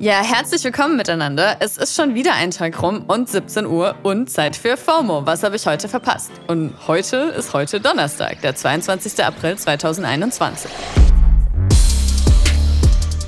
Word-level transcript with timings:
Ja, 0.00 0.22
herzlich 0.22 0.62
willkommen 0.62 0.96
miteinander. 0.96 1.56
Es 1.58 1.76
ist 1.76 1.96
schon 1.96 2.14
wieder 2.14 2.32
ein 2.34 2.52
Tag 2.52 2.80
rum 2.80 3.04
und 3.08 3.28
17 3.28 3.66
Uhr 3.66 3.96
und 4.04 4.30
Zeit 4.30 4.54
für 4.54 4.76
FOMO. 4.76 5.26
Was 5.26 5.42
habe 5.42 5.56
ich 5.56 5.66
heute 5.66 5.88
verpasst? 5.88 6.30
Und 6.46 6.72
heute 6.86 7.16
ist 7.36 7.52
heute 7.52 7.80
Donnerstag, 7.80 8.40
der 8.42 8.54
22. 8.54 9.24
April 9.24 9.58
2021. 9.58 10.70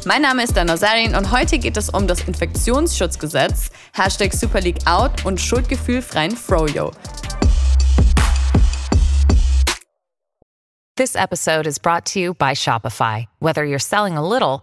Mein 0.06 0.22
Name 0.22 0.44
ist 0.44 0.56
Dana 0.56 0.76
Sarin 0.76 1.16
und 1.16 1.32
heute 1.32 1.58
geht 1.58 1.76
es 1.76 1.90
um 1.90 2.06
das 2.06 2.22
Infektionsschutzgesetz, 2.28 3.70
Hashtag 3.92 4.32
Super 4.32 4.60
League 4.60 4.86
Out 4.86 5.24
und 5.24 5.40
schuldgefühlfreien 5.40 6.36
Froyo. 6.36 6.92
This 10.96 11.14
episode 11.14 11.66
is 11.66 11.78
brought 11.78 12.04
to 12.12 12.20
you 12.20 12.34
by 12.34 12.54
Shopify. 12.54 13.26
Whether 13.40 13.64
you're 13.64 13.78
selling 13.80 14.16
a 14.16 14.22
little 14.22 14.62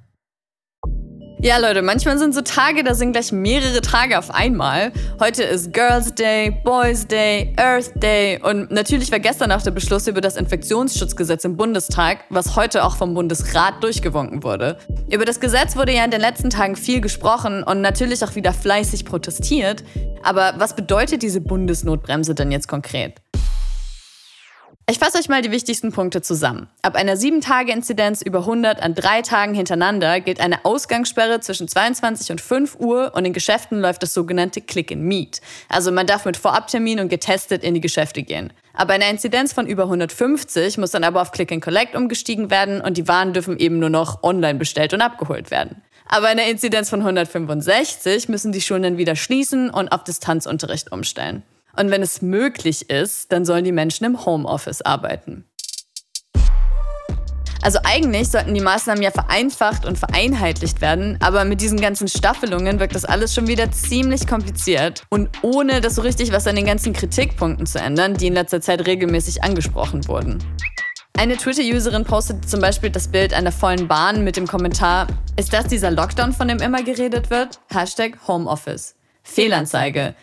Ja, 1.43 1.57
Leute, 1.57 1.81
manchmal 1.81 2.19
sind 2.19 2.35
so 2.35 2.41
Tage, 2.41 2.83
da 2.83 2.93
sind 2.93 3.13
gleich 3.13 3.31
mehrere 3.31 3.81
Tage 3.81 4.19
auf 4.19 4.29
einmal. 4.29 4.91
Heute 5.19 5.41
ist 5.41 5.73
Girls 5.73 6.13
Day, 6.13 6.51
Boys 6.63 7.07
Day, 7.07 7.51
Earth 7.57 7.91
Day 7.95 8.39
und 8.43 8.69
natürlich 8.69 9.11
war 9.11 9.19
gestern 9.19 9.51
auch 9.51 9.63
der 9.63 9.71
Beschluss 9.71 10.05
über 10.05 10.21
das 10.21 10.35
Infektionsschutzgesetz 10.35 11.43
im 11.43 11.57
Bundestag, 11.57 12.25
was 12.29 12.55
heute 12.55 12.85
auch 12.85 12.95
vom 12.95 13.15
Bundesrat 13.15 13.81
durchgewunken 13.81 14.43
wurde. 14.43 14.77
Über 15.09 15.25
das 15.25 15.39
Gesetz 15.39 15.75
wurde 15.75 15.95
ja 15.95 16.05
in 16.05 16.11
den 16.11 16.21
letzten 16.21 16.51
Tagen 16.51 16.75
viel 16.75 17.01
gesprochen 17.01 17.63
und 17.63 17.81
natürlich 17.81 18.23
auch 18.23 18.35
wieder 18.35 18.53
fleißig 18.53 19.05
protestiert. 19.05 19.83
Aber 20.21 20.53
was 20.57 20.75
bedeutet 20.75 21.23
diese 21.23 21.41
Bundesnotbremse 21.41 22.35
denn 22.35 22.51
jetzt 22.51 22.67
konkret? 22.67 23.19
Ich 24.91 24.99
fasse 24.99 25.19
euch 25.19 25.29
mal 25.29 25.41
die 25.41 25.51
wichtigsten 25.51 25.93
Punkte 25.93 26.21
zusammen. 26.21 26.67
Ab 26.81 26.95
einer 26.95 27.15
7-Tage-Inzidenz 27.15 28.21
über 28.21 28.39
100 28.39 28.83
an 28.83 28.93
drei 28.93 29.21
Tagen 29.21 29.53
hintereinander 29.53 30.19
gilt 30.19 30.41
eine 30.41 30.65
Ausgangssperre 30.65 31.39
zwischen 31.39 31.69
22 31.69 32.29
und 32.29 32.41
5 32.41 32.75
Uhr 32.77 33.13
und 33.15 33.23
in 33.23 33.31
Geschäften 33.31 33.79
läuft 33.79 34.03
das 34.03 34.13
sogenannte 34.13 34.59
Click 34.59 34.91
and 34.91 35.03
Meet. 35.03 35.39
Also 35.69 35.93
man 35.93 36.07
darf 36.07 36.25
mit 36.25 36.35
Vorabtermin 36.35 36.99
und 36.99 37.07
getestet 37.07 37.63
in 37.63 37.73
die 37.73 37.79
Geschäfte 37.79 38.21
gehen. 38.21 38.51
Ab 38.73 38.89
einer 38.89 39.09
Inzidenz 39.09 39.53
von 39.53 39.65
über 39.65 39.83
150 39.83 40.77
muss 40.77 40.91
dann 40.91 41.05
aber 41.05 41.21
auf 41.21 41.31
Click 41.31 41.53
and 41.53 41.63
Collect 41.63 41.95
umgestiegen 41.95 42.51
werden 42.51 42.81
und 42.81 42.97
die 42.97 43.07
Waren 43.07 43.31
dürfen 43.31 43.57
eben 43.59 43.79
nur 43.79 43.89
noch 43.89 44.23
online 44.23 44.59
bestellt 44.59 44.93
und 44.93 44.99
abgeholt 44.99 45.51
werden. 45.51 45.81
Aber 46.05 46.29
in 46.29 46.35
der 46.35 46.49
Inzidenz 46.49 46.89
von 46.89 46.99
165 46.99 48.27
müssen 48.27 48.51
die 48.51 48.59
Schulen 48.59 48.83
dann 48.83 48.97
wieder 48.97 49.15
schließen 49.15 49.69
und 49.69 49.93
auf 49.93 50.03
Distanzunterricht 50.03 50.91
umstellen. 50.91 51.43
Und 51.75 51.91
wenn 51.91 52.01
es 52.01 52.21
möglich 52.21 52.89
ist, 52.89 53.31
dann 53.31 53.45
sollen 53.45 53.63
die 53.63 53.71
Menschen 53.71 54.05
im 54.05 54.25
Homeoffice 54.25 54.81
arbeiten. 54.81 55.45
Also 57.63 57.77
eigentlich 57.83 58.29
sollten 58.29 58.55
die 58.55 58.61
Maßnahmen 58.61 59.03
ja 59.03 59.11
vereinfacht 59.11 59.85
und 59.85 59.99
vereinheitlicht 59.99 60.81
werden, 60.81 61.17
aber 61.21 61.45
mit 61.45 61.61
diesen 61.61 61.79
ganzen 61.79 62.07
Staffelungen 62.07 62.79
wirkt 62.79 62.95
das 62.95 63.05
alles 63.05 63.35
schon 63.35 63.47
wieder 63.47 63.71
ziemlich 63.71 64.25
kompliziert 64.25 65.03
und 65.09 65.29
ohne 65.43 65.79
das 65.79 65.95
so 65.95 66.01
richtig 66.01 66.31
was 66.31 66.47
an 66.47 66.55
den 66.55 66.65
ganzen 66.65 66.91
Kritikpunkten 66.91 67.67
zu 67.67 67.79
ändern, 67.79 68.15
die 68.15 68.27
in 68.27 68.33
letzter 68.33 68.61
Zeit 68.61 68.87
regelmäßig 68.87 69.43
angesprochen 69.43 70.07
wurden. 70.07 70.39
Eine 71.17 71.37
Twitter-Userin 71.37 72.03
postete 72.03 72.47
zum 72.47 72.61
Beispiel 72.61 72.89
das 72.89 73.09
Bild 73.09 73.31
einer 73.31 73.51
vollen 73.51 73.87
Bahn 73.87 74.23
mit 74.23 74.37
dem 74.37 74.47
Kommentar, 74.47 75.05
ist 75.37 75.53
das 75.53 75.67
dieser 75.67 75.91
Lockdown, 75.91 76.33
von 76.33 76.47
dem 76.47 76.57
immer 76.59 76.81
geredet 76.81 77.29
wird? 77.29 77.59
Hashtag 77.69 78.17
Homeoffice. 78.27 78.95
Fehlanzeige. 79.21 80.15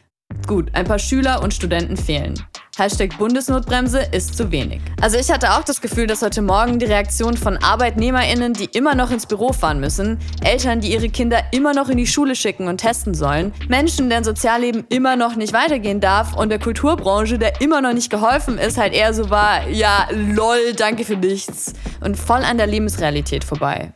Gut, 0.49 0.71
ein 0.75 0.87
paar 0.87 0.99
Schüler 0.99 1.43
und 1.43 1.53
Studenten 1.53 1.97
fehlen. 1.97 2.34
Hashtag 2.78 3.19
Bundesnotbremse 3.19 4.00
ist 4.12 4.34
zu 4.34 4.50
wenig. 4.50 4.81
Also 5.00 5.19
ich 5.19 5.31
hatte 5.31 5.53
auch 5.53 5.62
das 5.62 5.81
Gefühl, 5.81 6.06
dass 6.06 6.22
heute 6.22 6.41
Morgen 6.41 6.78
die 6.78 6.87
Reaktion 6.87 7.37
von 7.37 7.56
ArbeitnehmerInnen, 7.56 8.55
die 8.55 8.66
immer 8.66 8.94
noch 8.94 9.11
ins 9.11 9.27
Büro 9.27 9.53
fahren 9.53 9.78
müssen, 9.78 10.19
Eltern, 10.43 10.81
die 10.81 10.93
ihre 10.93 11.11
Kinder 11.11 11.43
immer 11.53 11.75
noch 11.75 11.91
in 11.91 11.99
die 11.99 12.06
Schule 12.06 12.34
schicken 12.34 12.69
und 12.69 12.78
testen 12.78 13.12
sollen, 13.15 13.53
Menschen, 13.69 14.09
deren 14.09 14.25
Sozialleben 14.25 14.87
immer 14.89 15.16
noch 15.16 15.34
nicht 15.37 15.53
weitergehen 15.53 16.00
darf 16.00 16.34
und 16.34 16.50
der 16.50 16.59
Kulturbranche, 16.59 17.39
der 17.39 17.60
immer 17.60 17.81
noch 17.81 17.93
nicht 17.93 18.09
geholfen 18.09 18.56
ist, 18.56 18.78
halt 18.78 18.95
eher 18.95 19.12
so 19.12 19.28
war, 19.28 19.69
ja, 19.69 20.09
lol, 20.12 20.72
danke 20.75 21.05
für 21.05 21.16
nichts. 21.16 21.75
Und 22.00 22.16
voll 22.16 22.43
an 22.45 22.56
der 22.56 22.69
Lebensrealität 22.69 23.45
vorbei. 23.45 23.93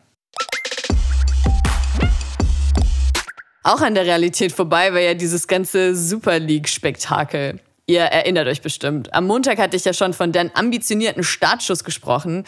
Auch 3.64 3.80
an 3.80 3.94
der 3.94 4.06
Realität 4.06 4.52
vorbei 4.52 4.92
war 4.92 5.00
ja 5.00 5.14
dieses 5.14 5.46
ganze 5.46 5.94
Super 5.94 6.38
League-Spektakel. 6.40 7.60
Ihr 7.86 8.00
erinnert 8.00 8.48
euch 8.48 8.60
bestimmt. 8.60 9.12
Am 9.14 9.26
Montag 9.26 9.58
hatte 9.58 9.76
ich 9.76 9.84
ja 9.84 9.92
schon 9.92 10.14
von 10.14 10.32
deren 10.32 10.50
ambitionierten 10.54 11.22
Startschuss 11.22 11.84
gesprochen. 11.84 12.44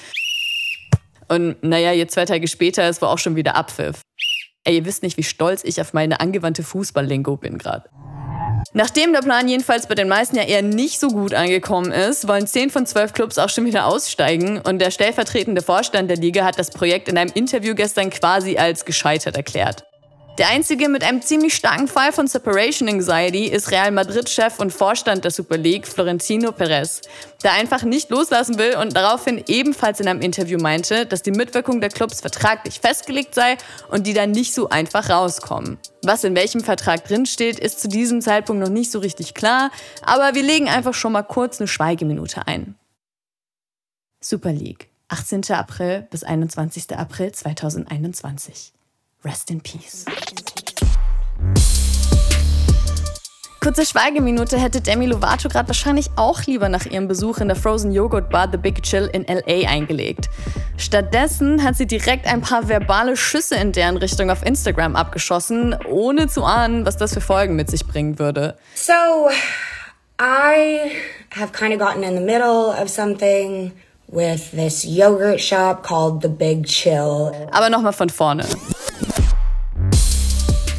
Und 1.29 1.63
naja, 1.63 1.93
jetzt 1.93 2.15
zwei 2.15 2.25
Tage 2.25 2.49
später 2.49 2.89
ist 2.89 3.01
wohl 3.01 3.09
auch 3.09 3.19
schon 3.19 3.37
wieder 3.37 3.55
Abpfiff. 3.55 4.01
Ey, 4.65 4.77
ihr 4.77 4.85
wisst 4.85 5.03
nicht, 5.03 5.17
wie 5.17 5.23
stolz 5.23 5.63
ich 5.63 5.81
auf 5.81 5.93
meine 5.93 6.21
angewandte 6.21 6.63
Fußball-Lingo 6.63 7.37
bin 7.37 7.59
gerade. 7.59 7.89
Nachdem 8.73 9.13
der 9.13 9.21
Plan 9.21 9.47
jedenfalls 9.47 9.87
bei 9.87 9.95
den 9.95 10.09
meisten 10.09 10.37
ja 10.37 10.43
eher 10.43 10.63
nicht 10.63 10.99
so 10.99 11.09
gut 11.09 11.35
angekommen 11.35 11.93
ist, 11.93 12.27
wollen 12.27 12.47
10 12.47 12.71
von 12.71 12.87
12 12.87 13.13
Clubs 13.13 13.39
auch 13.39 13.51
schon 13.51 13.67
wieder 13.67 13.87
aussteigen 13.87 14.59
und 14.59 14.81
der 14.81 14.91
stellvertretende 14.91 15.63
Vorstand 15.63 16.11
der 16.11 16.17
Liga 16.17 16.45
hat 16.45 16.59
das 16.59 16.71
Projekt 16.71 17.09
in 17.09 17.19
einem 17.19 17.31
Interview 17.35 17.75
gestern 17.75 18.11
quasi 18.11 18.57
als 18.57 18.85
gescheitert 18.85 19.37
erklärt. 19.37 19.85
Der 20.39 20.49
einzige 20.49 20.89
mit 20.89 21.05
einem 21.05 21.23
ziemlich 21.23 21.55
starken 21.55 21.87
Fall 21.87 22.11
von 22.11 22.27
Separation 22.27 22.89
Anxiety 22.89 23.47
ist 23.47 23.71
Real 23.71 23.93
Madrid-Chef 23.93 24.59
und 24.59 24.73
Vorstand 24.73 25.23
der 25.23 25.31
Super 25.31 25.57
League, 25.57 25.87
Florentino 25.87 26.51
Perez, 26.51 27.03
der 27.45 27.53
einfach 27.53 27.85
nicht 27.85 28.11
loslassen 28.11 28.59
will 28.59 28.77
und 28.77 28.97
daraufhin 28.97 29.45
ebenfalls 29.47 30.01
in 30.01 30.09
einem 30.09 30.21
Interview 30.21 30.59
meinte, 30.59 31.07
dass 31.07 31.23
die 31.23 31.31
Mitwirkung 31.31 31.81
der 31.81 31.91
Clubs 31.91 32.21
vertraglich 32.21 32.81
festgelegt 32.81 33.33
sei 33.37 33.57
und 33.91 34.09
die 34.09 34.13
dann 34.13 34.33
nicht 34.33 34.55
so 34.55 34.69
einfach 34.69 35.09
rauskommen. 35.09 35.79
Was 36.03 36.25
in 36.25 36.35
welchem 36.35 36.63
Vertrag 36.63 37.07
drinsteht, 37.07 37.61
ist 37.61 37.81
zu 37.81 37.87
diesem 37.87 38.21
Zeitpunkt 38.21 38.61
noch 38.61 38.71
nicht 38.73 38.91
so 38.91 38.99
richtig 38.99 39.35
klar, 39.35 39.71
aber 40.03 40.35
wir 40.35 40.43
legen 40.43 40.69
einfach 40.69 40.95
schon 40.95 41.13
mal 41.13 41.23
kurz 41.23 41.61
eine 41.61 41.69
Schweigeminute 41.69 42.49
ein. 42.49 42.75
Super 44.21 44.53
League, 44.53 44.89
18. 45.07 45.45
April 45.51 46.09
bis 46.11 46.25
21. 46.25 46.97
April 46.97 47.31
2021. 47.31 48.73
Rest 49.25 49.51
in 49.51 49.61
Peace. 49.61 50.05
Kurze 53.61 53.87
Schweigeminute 53.87 54.59
hätte 54.59 54.83
Demi 54.83 55.07
Lovato 55.07 55.49
gerade 55.49 55.69
wahrscheinlich 55.69 56.11
auch 56.17 56.43
lieber 56.43 56.69
nach 56.69 56.85
ihrem 56.85 57.09
Besuch 57.09 57.39
in 57.39 57.49
der 57.49 57.57
Frozen 57.57 57.93
Yogurt 57.93 58.29
Bar 58.29 58.49
The 58.53 58.59
Big 58.59 58.83
Chill 58.83 59.09
in 59.11 59.25
LA 59.27 59.67
eingelegt. 59.67 60.29
Stattdessen 60.77 61.65
hat 61.65 61.77
sie 61.77 61.87
direkt 61.87 62.27
ein 62.27 62.43
paar 62.43 62.69
verbale 62.69 63.17
Schüsse 63.17 63.55
in 63.55 63.73
deren 63.73 63.97
Richtung 63.97 64.31
auf 64.31 64.45
Instagram 64.45 64.95
abgeschossen, 64.95 65.75
ohne 65.89 66.29
zu 66.29 66.45
ahnen, 66.45 66.85
was 66.85 66.99
das 66.99 67.15
für 67.15 67.23
Folgen 67.23 67.57
mit 67.57 67.71
sich 67.71 67.87
bringen 67.87 68.19
würde. 68.19 68.59
So, 68.75 68.93
I 70.21 70.93
have 71.35 71.53
kind 71.53 71.73
of 71.73 71.79
gotten 71.79 72.03
in 72.03 72.15
the 72.15 72.23
middle 72.23 72.75
of 72.79 72.91
something 72.91 73.73
with 74.09 74.51
this 74.51 74.85
yogurt 74.85 75.41
shop 75.41 75.83
called 75.83 76.21
The 76.21 76.29
Big 76.29 76.67
Chill. 76.67 77.33
Aber 77.51 77.71
nochmal 77.71 77.95
von 77.95 78.11
vorne. 78.11 78.45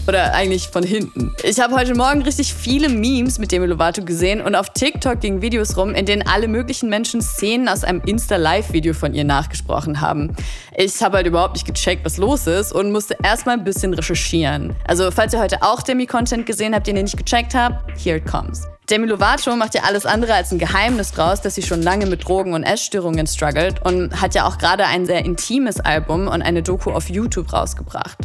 Oder 0.08 0.36
eigentlich 0.36 0.68
von 0.68 0.84
hinten. 0.84 1.36
Ich 1.44 1.60
habe 1.60 1.74
heute 1.76 1.96
Morgen 1.96 2.22
richtig 2.22 2.54
viele 2.54 2.90
Memes 2.90 3.40
mit 3.40 3.52
Demi 3.52 3.66
Lovato 3.66 4.04
gesehen 4.04 4.40
und 4.40 4.54
auf 4.54 4.70
TikTok 4.70 5.20
gingen 5.20 5.42
Videos 5.42 5.78
rum, 5.78 5.96
in 5.96 6.06
denen 6.06 6.22
alle 6.28 6.48
möglichen 6.48 6.90
Menschen 6.90 7.24
Szenen 7.24 7.68
aus 7.68 7.84
einem 7.84 8.02
Insta-Live-Video 8.06 8.94
von 8.94 9.16
ihr 9.16 9.24
nachgesprochen 9.24 10.02
haben. 10.02 10.36
Ich 10.78 11.02
habe 11.02 11.18
halt 11.18 11.28
überhaupt 11.28 11.56
nicht 11.56 11.66
gecheckt, 11.66 12.06
was 12.06 12.18
los 12.18 12.46
ist 12.46 12.72
und 12.72 12.92
musste 12.92 13.18
erstmal 13.24 13.58
ein 13.58 13.64
bisschen 13.64 13.96
recherchieren. 13.96 14.76
Also, 14.88 15.10
falls 15.10 15.34
ihr 15.34 15.40
heute 15.40 15.64
auch 15.64 15.82
Demi-Content 15.82 16.46
gesehen 16.46 16.76
habt, 16.76 16.86
den 16.86 16.98
ihr 16.98 17.04
nicht 17.04 17.18
gecheckt 17.18 17.56
habt, 17.56 17.92
here 18.00 18.18
it 18.18 18.26
comes. 18.28 18.68
Demi 18.92 19.08
Lovato 19.08 19.56
macht 19.56 19.74
ja 19.74 19.82
alles 19.86 20.06
andere 20.06 20.36
als 20.36 20.52
ein 20.52 20.60
Geheimnis 20.60 21.12
draus, 21.14 21.42
dass 21.42 21.56
sie 21.56 21.64
schon 21.64 21.82
lange 21.82 22.06
mit 22.06 22.28
Drogen 22.28 22.54
und 22.54 22.62
Essstörungen 22.62 23.26
struggelt 23.26 23.84
und 23.84 24.22
hat 24.22 24.36
ja 24.36 24.46
auch 24.48 24.60
gerade 24.60 24.86
ein 24.86 25.08
sehr 25.08 25.26
intimes 25.26 25.80
Album 25.80 26.28
und 26.28 26.44
eine 26.44 26.62
Doku 26.62 26.92
auf 26.92 27.10
YouTube 27.10 27.52
rausgebracht. 27.52 28.20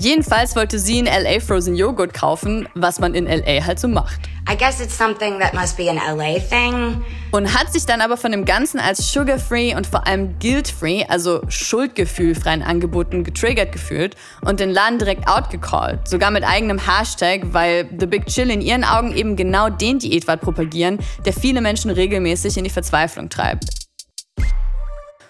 Jedenfalls 0.00 0.54
wollte 0.54 0.78
sie 0.78 1.00
in 1.00 1.06
LA 1.06 1.40
Frozen 1.40 1.74
Joghurt 1.74 2.14
kaufen, 2.14 2.68
was 2.74 3.00
man 3.00 3.14
in 3.14 3.26
LA 3.26 3.66
halt 3.66 3.80
so 3.80 3.88
macht. 3.88 4.20
I 4.48 4.56
guess 4.56 4.80
it's 4.80 4.96
something 4.96 5.40
that 5.40 5.54
must 5.54 5.76
be 5.76 5.90
an 5.90 5.96
LA 5.96 6.38
thing. 6.38 7.02
Und 7.32 7.52
hat 7.52 7.72
sich 7.72 7.84
dann 7.84 8.00
aber 8.00 8.16
von 8.16 8.30
dem 8.30 8.44
Ganzen 8.44 8.78
als 8.78 9.12
sugar-free 9.12 9.74
und 9.74 9.88
vor 9.88 10.06
allem 10.06 10.38
guilt-free, 10.38 11.06
also 11.08 11.40
schuldgefühlfreien 11.48 12.62
Angeboten 12.62 13.24
getriggert 13.24 13.72
gefühlt 13.72 14.14
und 14.42 14.60
den 14.60 14.70
Laden 14.70 15.00
direkt 15.00 15.28
outgecallt. 15.28 16.06
Sogar 16.06 16.30
mit 16.30 16.44
eigenem 16.44 16.78
Hashtag, 16.78 17.52
weil 17.52 17.88
The 17.98 18.06
Big 18.06 18.26
Chill 18.26 18.50
in 18.50 18.60
ihren 18.60 18.84
Augen 18.84 19.16
eben 19.16 19.34
genau 19.34 19.68
den 19.68 19.98
Diätwart 19.98 20.42
propagieren, 20.42 21.00
der 21.26 21.32
viele 21.32 21.60
Menschen 21.60 21.90
regelmäßig 21.90 22.56
in 22.56 22.62
die 22.62 22.70
Verzweiflung 22.70 23.30
treibt. 23.30 23.64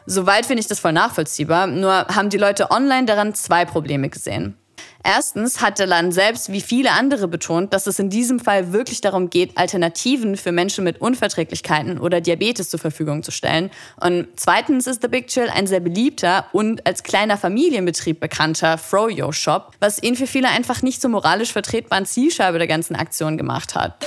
Soweit 0.05 0.45
finde 0.45 0.61
ich 0.61 0.67
das 0.67 0.79
voll 0.79 0.93
nachvollziehbar, 0.93 1.67
nur 1.67 2.07
haben 2.09 2.29
die 2.29 2.39
Leute 2.39 2.71
online 2.71 3.07
daran 3.07 3.35
zwei 3.35 3.65
Probleme 3.65 4.11
gesehen. 4.11 4.58
Erstens 5.05 5.61
hat 5.61 5.79
der 5.79 5.87
Land 5.87 6.13
selbst 6.13 6.53
wie 6.53 6.61
viele 6.61 6.93
andere 6.93 7.29
betont, 7.29 7.73
dass 7.73 7.87
es 7.87 7.99
in 7.99 8.11
diesem 8.11 8.41
Fall 8.41 8.73
wirklich 8.73 9.01
darum 9.01 9.31
geht, 9.31 9.57
Alternativen 9.57 10.37
für 10.37 10.53
Menschen 10.53 10.85
mit 10.85 11.01
Unverträglichkeiten 11.01 11.99
oder 11.99 12.21
Diabetes 12.21 12.69
zur 12.69 12.81
Verfügung 12.81 13.23
zu 13.23 13.31
stellen. 13.31 13.71
Und 14.01 14.29
zweitens 14.37 14.87
ist 14.87 15.03
The 15.03 15.09
Big 15.09 15.29
Chill 15.29 15.49
ein 15.49 15.67
sehr 15.67 15.81
beliebter 15.81 16.47
und 16.53 16.87
als 16.87 17.03
kleiner 17.03 17.37
Familienbetrieb 17.37 18.21
bekannter 18.21 18.77
Froyo-Shop, 18.77 19.73
was 19.81 20.03
ihn 20.03 20.17
für 20.17 20.27
viele 20.27 20.49
einfach 20.49 20.83
nicht 20.83 21.01
zur 21.01 21.11
moralisch 21.11 21.53
vertretbaren 21.53 22.07
Zielscheibe 22.07 22.59
der 22.59 22.67
ganzen 22.69 22.97
Aktion 22.97 23.39
gemacht 23.39 23.75
hat. 23.75 24.05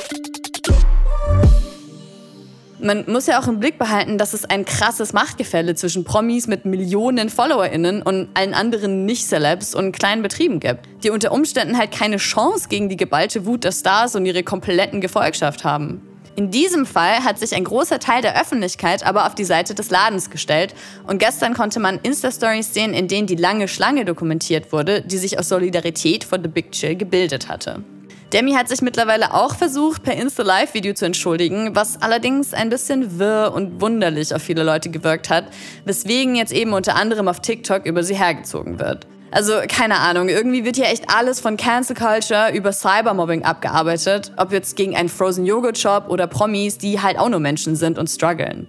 Man 2.83 3.05
muss 3.07 3.27
ja 3.27 3.39
auch 3.39 3.47
im 3.47 3.59
Blick 3.59 3.77
behalten, 3.77 4.17
dass 4.17 4.33
es 4.33 4.43
ein 4.45 4.65
krasses 4.65 5.13
Machtgefälle 5.13 5.75
zwischen 5.75 6.03
Promis 6.03 6.47
mit 6.47 6.65
Millionen 6.65 7.29
FollowerInnen 7.29 8.01
und 8.01 8.29
allen 8.33 8.55
anderen 8.55 9.05
Nicht-Celebs 9.05 9.75
und 9.75 9.91
kleinen 9.91 10.23
Betrieben 10.23 10.59
gibt, 10.59 10.87
die 11.03 11.11
unter 11.11 11.31
Umständen 11.31 11.77
halt 11.77 11.91
keine 11.91 12.17
Chance 12.17 12.69
gegen 12.69 12.89
die 12.89 12.97
geballte 12.97 13.45
Wut 13.45 13.65
der 13.65 13.71
Stars 13.71 14.15
und 14.15 14.25
ihre 14.25 14.41
kompletten 14.41 14.99
Gefolgschaft 14.99 15.63
haben. 15.63 16.01
In 16.35 16.49
diesem 16.49 16.87
Fall 16.87 17.23
hat 17.23 17.37
sich 17.37 17.53
ein 17.53 17.65
großer 17.65 17.99
Teil 17.99 18.23
der 18.23 18.41
Öffentlichkeit 18.41 19.05
aber 19.05 19.27
auf 19.27 19.35
die 19.35 19.43
Seite 19.43 19.75
des 19.75 19.91
Ladens 19.91 20.31
gestellt 20.31 20.73
und 21.05 21.19
gestern 21.19 21.53
konnte 21.53 21.79
man 21.79 21.99
Insta-Stories 22.01 22.73
sehen, 22.73 22.95
in 22.95 23.07
denen 23.07 23.27
die 23.27 23.35
lange 23.35 23.67
Schlange 23.67 24.05
dokumentiert 24.05 24.71
wurde, 24.71 25.01
die 25.01 25.17
sich 25.17 25.37
aus 25.37 25.49
Solidarität 25.49 26.23
von 26.23 26.41
The 26.41 26.49
Big 26.49 26.71
Chill 26.71 26.95
gebildet 26.95 27.47
hatte. 27.47 27.83
Demi 28.33 28.53
hat 28.53 28.69
sich 28.69 28.81
mittlerweile 28.81 29.33
auch 29.33 29.55
versucht, 29.55 30.03
per 30.03 30.15
Insta-Live-Video 30.15 30.93
zu 30.93 31.05
entschuldigen, 31.05 31.75
was 31.75 32.01
allerdings 32.01 32.53
ein 32.53 32.69
bisschen 32.69 33.19
wirr 33.19 33.51
und 33.53 33.81
wunderlich 33.81 34.33
auf 34.33 34.41
viele 34.41 34.63
Leute 34.63 34.89
gewirkt 34.89 35.29
hat, 35.29 35.45
weswegen 35.83 36.35
jetzt 36.35 36.53
eben 36.53 36.71
unter 36.71 36.95
anderem 36.95 37.27
auf 37.27 37.41
TikTok 37.41 37.85
über 37.85 38.03
sie 38.03 38.15
hergezogen 38.15 38.79
wird. 38.79 39.05
Also 39.31 39.55
keine 39.67 39.99
Ahnung, 39.99 40.29
irgendwie 40.29 40.63
wird 40.63 40.77
hier 40.77 40.85
echt 40.85 41.09
alles 41.13 41.41
von 41.41 41.57
Cancel 41.57 41.95
Culture 41.95 42.51
über 42.53 42.71
Cybermobbing 42.71 43.43
abgearbeitet, 43.43 44.31
ob 44.37 44.53
jetzt 44.53 44.77
gegen 44.77 44.95
einen 44.95 45.09
Frozen 45.09 45.45
Yogurt 45.45 45.77
Shop 45.77 46.05
oder 46.07 46.27
Promis, 46.27 46.77
die 46.77 47.01
halt 47.01 47.19
auch 47.19 47.29
nur 47.29 47.41
Menschen 47.41 47.75
sind 47.75 47.97
und 47.97 48.09
strugglen. 48.09 48.67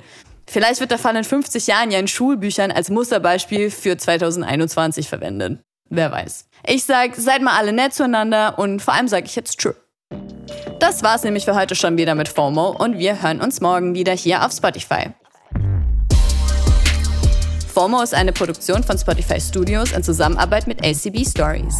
Vielleicht 0.48 0.80
wird 0.80 0.90
der 0.90 0.98
Fall 0.98 1.14
in 1.14 1.24
50 1.24 1.68
Jahren 1.68 1.92
ja 1.92 2.00
in 2.00 2.08
Schulbüchern 2.08 2.72
als 2.72 2.90
Musterbeispiel 2.90 3.70
für 3.70 3.96
2021 3.96 5.08
verwendet. 5.08 5.60
Wer 5.94 6.10
weiß. 6.10 6.46
Ich 6.66 6.84
sag, 6.84 7.16
seid 7.16 7.42
mal 7.42 7.54
alle 7.54 7.70
nett 7.70 7.92
zueinander 7.92 8.58
und 8.58 8.80
vor 8.80 8.94
allem 8.94 9.08
sage 9.08 9.26
ich 9.26 9.36
jetzt 9.36 9.58
Tschö. 9.58 9.74
Das 10.80 11.02
war's 11.02 11.22
nämlich 11.22 11.44
für 11.44 11.54
heute 11.54 11.74
schon 11.74 11.98
wieder 11.98 12.14
mit 12.14 12.28
FOMO 12.28 12.70
und 12.70 12.96
wir 12.96 13.22
hören 13.22 13.42
uns 13.42 13.60
morgen 13.60 13.94
wieder 13.94 14.14
hier 14.14 14.42
auf 14.42 14.52
Spotify. 14.52 15.10
FOMO 17.74 18.00
ist 18.00 18.14
eine 18.14 18.32
Produktion 18.32 18.82
von 18.82 18.96
Spotify 18.96 19.38
Studios 19.38 19.92
in 19.92 20.02
Zusammenarbeit 20.02 20.66
mit 20.66 20.82
ACB 20.82 21.26
Stories. 21.26 21.76